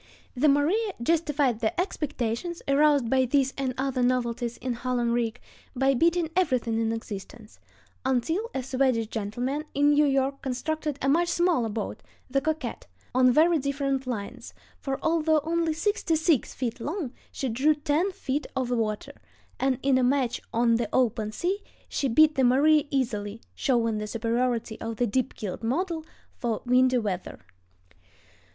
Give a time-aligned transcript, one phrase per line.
[0.35, 5.39] The Maria justified the expectations aroused by these and other novelties in hull and rig
[5.75, 7.59] by beating everything in existence,
[8.03, 12.01] until a Swedish gentleman in New York constructed a much smaller boat,
[12.31, 17.75] the Coquette, on very different lines, for although only sixty six feet long she drew
[17.75, 19.21] ten feet of water;
[19.59, 24.07] and in a match on the open sea she beat the Maria easily, showing the
[24.07, 26.03] superiority of the deep keeled model
[26.39, 27.41] for windy weather.